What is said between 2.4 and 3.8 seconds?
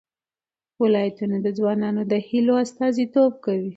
استازیتوب کوي.